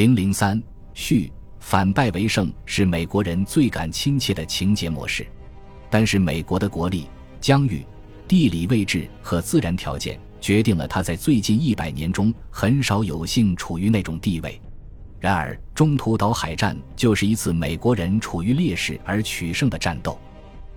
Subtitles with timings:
[0.00, 0.58] 零零三
[0.94, 5.26] 续反败为胜是美国人最感亲切的情节模式，
[5.90, 7.06] 但是美国的国力、
[7.38, 7.84] 疆域、
[8.26, 14.58] 地理位置和自然条件决定了他在最近一百年中很少有幸处于那种地位。
[15.18, 20.18] 然而，中途岛海战就是一次美国人处于劣势而取胜的战斗。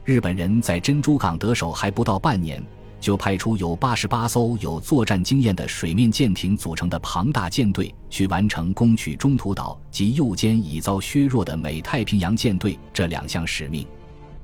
[0.03, 2.61] 日本人在珍珠港得手还不到半年。
[3.03, 13.85] 就派出有八十八艘有作战经验的水面舰艇组成的庞大舰队，去完成攻取中途岛及右肩已遭削弱的美太平洋舰队这两项使命。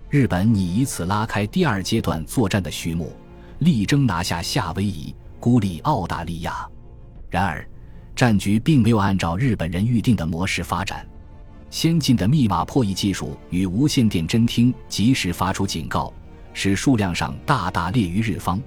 [0.10, 3.14] 日本拟以此拉开第二阶段作战的序幕，
[3.60, 6.68] 力争拿下夏威夷、孤立澳大利亚。
[7.30, 7.66] 然而，
[8.14, 11.08] 战局并没有按照日本人预定的模式发展。
[11.70, 16.12] 先进的密码破译技术与无线电侦听及时发出警告。
[16.54, 18.62] 使数量上大大劣于日方，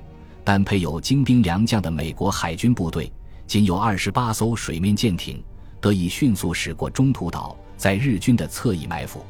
[0.44, 3.12] 但配有精兵良将的美国海军部队
[3.46, 5.42] 仅有二十八艘水面舰艇，
[5.80, 9.24] 得以迅速驶过中途岛，在日军的侧翼埋伏。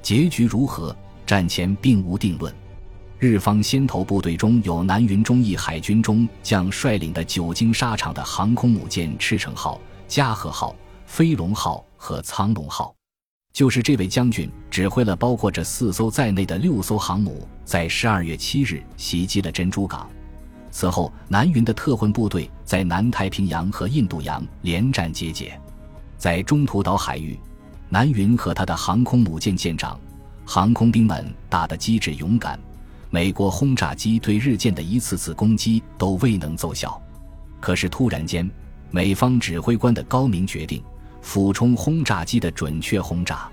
[0.00, 0.96] 结局如何，
[1.26, 2.54] 战前并无定论。
[3.18, 10.74] 日方先头部队中有南云忠义海军中将率领的久经沙场的航空母舰赤城号、加贺号、
[11.04, 12.94] 飞龙号和苍龙号。
[13.52, 20.08] 就是这位将军指挥了包括这四艘在内的六艘航母，在十二月七日袭击了珍珠港。
[20.70, 25.58] 此后，南云的特混部队在南太平洋和印度洋连战皆捷。
[26.16, 27.38] 在中途岛海域，
[27.88, 29.98] 南云和他的航空母舰舰长、
[30.44, 32.58] 航空兵们打得机智勇敢。
[33.10, 37.00] 美国轰炸机对日舰的一次次攻击都未能奏效。
[37.60, 38.48] 可是突然间，
[38.90, 40.82] 美方指挥官的高明决定。
[41.20, 43.48] 俯冲轰炸机的准确轰炸，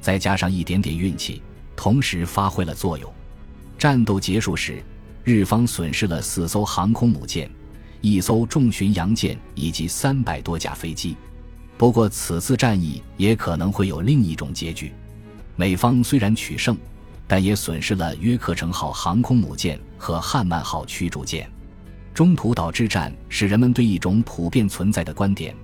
[0.00, 1.42] 再加上一点点运气，
[1.74, 3.12] 同时发挥了作用。
[3.78, 4.82] 战斗结束时，
[5.24, 7.50] 日方损失了四艘航空母舰、
[8.00, 11.16] 一艘重巡洋舰以及三百多架飞机。
[11.78, 14.92] 不过，此次战役也可能会有另一种结局。
[15.56, 16.76] 美方虽然取胜，
[17.26, 21.50] 但也损失了约克城号航空母舰和汉曼号驱逐舰。
[22.14, 25.54] 中途岛之战使人们对一种普遍存在的观点。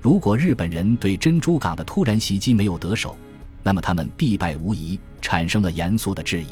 [0.00, 3.16] 如果日本人对珍珠港的突然袭击没有得手，
[3.62, 6.48] 那么他们必败无疑，产生了严肃的质疑。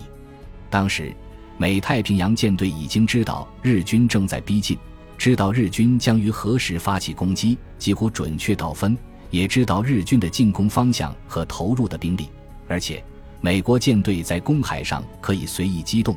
[0.69, 1.15] 当时，
[1.56, 4.77] 美太平洋舰队已经知道日军正在逼近，
[5.17, 8.99] 知道日军将于何时发起攻击，几乎准确到分，
[9.31, 12.29] 也知道日军的进攻方向和投入的兵力。
[12.67, 13.03] 而且，
[13.41, 16.17] 美国舰队在公海上可以随意机动，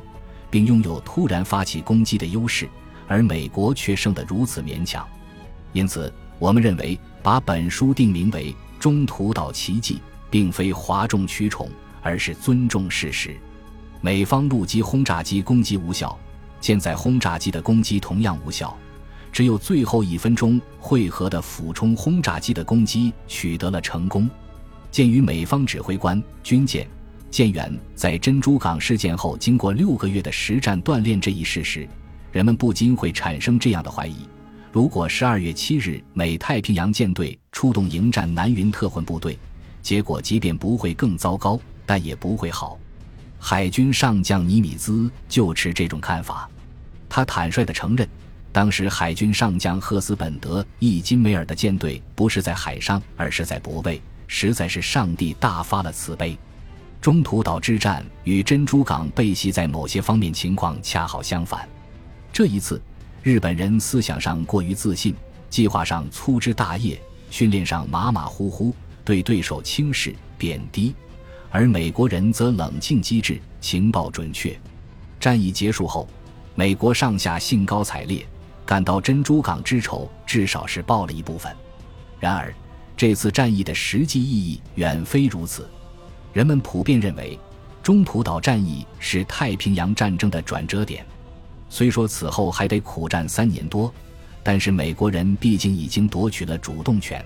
[0.50, 2.68] 并拥有突然发起攻击的优势，
[3.08, 5.08] 而美国却胜得如此勉强。
[5.74, 7.00] 因此，我们认为。
[7.22, 9.96] 把本书定名为《中途岛奇迹》，
[10.30, 11.70] 并非哗众取宠，
[12.02, 13.36] 而是尊重事实。
[14.02, 16.18] 美方陆基轰炸机攻击无效，
[16.62, 18.78] 舰载轰炸机的攻击同样无效，
[19.32, 24.30] 只有最后一分钟汇合的俯冲轰炸机的攻击取得了成功。
[24.90, 26.88] 鉴于美方指挥官、军舰、
[27.30, 31.88] 舰员在珍珠港事件后经过六个月的实战锻炼这一事实，
[32.32, 34.28] 人们不禁会产生这样的怀疑。
[34.72, 39.38] 如果十二月七日美太平洋舰队出动迎战南云特混部队，
[39.82, 42.78] 结果即便不会更糟糕，但也不会好。
[43.40, 46.48] 海军上将尼米兹就持这种看法，
[47.08, 48.08] 他坦率地承认，
[48.52, 56.38] 当时海军上将赫斯本德·易金梅尔的舰队不是在海上，而是在泊位，实在是上帝大发了慈悲。
[57.02, 61.68] 中途岛之战与珍珠港被袭在某些方面情况恰好相反，
[62.32, 62.80] 这一次。
[63.22, 65.14] 日本人思想上过于自信，
[65.50, 67.00] 计划上粗枝大叶，
[67.30, 70.94] 训练上马马虎虎，对对手轻视贬低；
[71.50, 74.58] 而美国人则冷静机智，情报准确。
[75.20, 76.08] 战役结束后，
[76.56, 78.26] 美国上下兴高采烈，
[78.66, 81.54] 感到珍珠港之仇至少是报了一部分。
[82.22, 82.54] 然而，
[82.96, 85.70] 这次战役的实际意义远非如此。
[86.32, 87.38] 人们普遍认为，
[87.84, 91.06] 中途岛战役是太平洋战争的转折点。
[91.70, 93.94] 虽说此后还得苦战三年多，
[94.44, 97.24] 但是美国人毕竟已经夺取了主动权。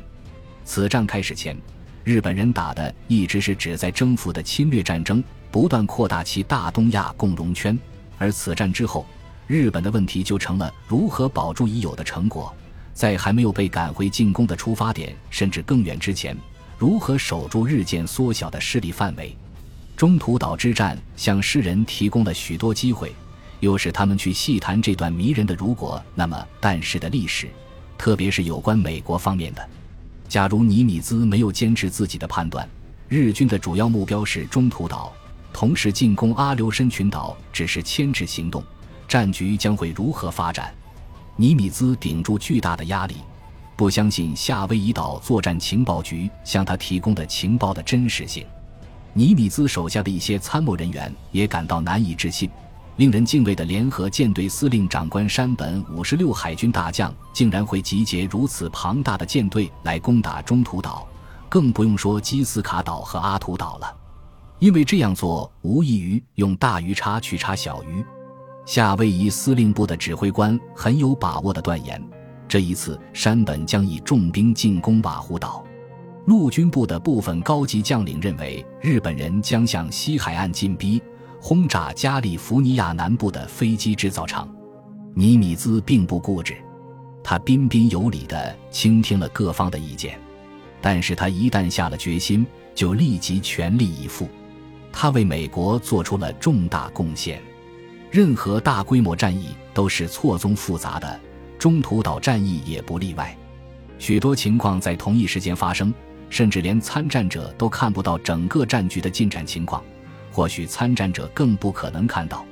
[0.65, 1.57] 此战开始前，
[2.03, 7.77] 日本人打的一直是旨在征服的侵略战争，不断扩大其大东亚共荣圈。
[8.17, 9.05] 而此战之后，
[9.47, 12.53] 日本的问题就成了如何保住已有的成果，
[12.93, 16.37] 在还没有被赶回进攻的出发点甚至更远之前，
[16.77, 19.35] 如何守住日渐缩小的势力范围。
[19.95, 23.13] 中途岛之战向世人提供了许多机会。
[23.63, 27.47] 又使他们去细谈这段迷人的“如果那么但是”的历史，
[27.97, 29.69] 特别是有关美国方面的。
[30.27, 32.67] 假如尼米兹没有坚持自己的判断，
[33.07, 35.13] 日军的主要目标是中途岛，
[35.53, 38.61] 同时进攻阿留申群岛只是牵制行动，
[39.07, 40.73] 战局将会如何发展？
[41.37, 43.15] 尼米兹顶住巨大的压力，
[43.77, 48.45] 不相信夏威夷岛作战情报局向他提供的情报的真实性。
[49.13, 52.49] 尼米兹手下的一些参谋人员也感到难以置信。
[52.97, 61.07] 令人敬畏的联合舰队司令长官山本五十六海军大将竟然会集结如此庞大的舰队来攻打中途岛，
[61.49, 63.95] 更不用说基斯卡岛和阿图岛了，
[64.59, 68.05] 因为这样做无异于用大鱼叉去叉小鱼。
[68.63, 72.01] 夏威夷司令部的指挥官很有把握地断言，
[72.47, 75.65] 这一次山本将以重兵进攻瓦胡岛。
[76.27, 81.01] 陆军部的部分高级将领认为，日本人将向西海岸进逼。
[81.45, 84.47] 轰炸加利福尼亚南部的飞机制造厂，
[85.13, 86.55] 尼米兹并不固执，
[87.21, 90.17] 他彬彬有礼地倾听了各方的意见，
[90.79, 94.29] 但是他一旦下了决心，就立即全力以赴。
[94.89, 97.41] 他为美国做出了重大贡献。
[98.09, 101.19] 任何大规模战役都是错综复杂的，
[101.59, 103.37] 中途岛战役也不例外。
[103.99, 105.93] 许多情况在同一时间发生，
[106.29, 109.83] 甚至连参战者都看不到整个战局的进展情况。
[110.33, 112.43] 或许参战者更不可能看到。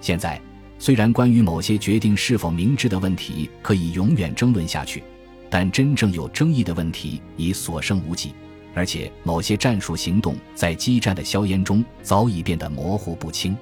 [0.00, 0.40] 现在，
[0.78, 5.02] 虽然关于某些决定是否明智的问题可以永远争论下去，
[5.50, 8.32] 但真正有争议的问题已所剩无几，
[8.74, 13.56] 而且某些战术行动在激战的硝烟中早已变得模糊不清。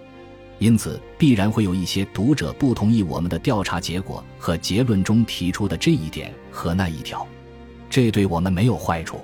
[0.58, 7.26] 因此，必然会有一些读者不同意我们的调查结果和结论中提出的这一点和那一条。
[7.88, 9.20] 这对我们没有坏处。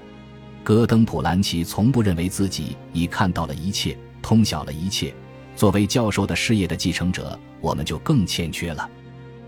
[0.65, 3.97] 戈登·普兰奇从不认为自己已看到了一切。
[4.23, 5.15] 通晓了一切，
[5.57, 8.89] 作为教授的事业的继承者，我们就更欠缺了。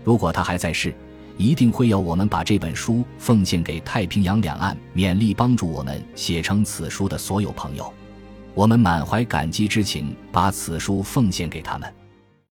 [0.03, 0.93] 如果他还在世，
[1.37, 7.91] 一定会要我们把这本书奉献给太平洋两岸勉力帮助我们写成此书的所有朋友。
[8.53, 11.93] 我们满怀感激之情，把此书奉献给他们。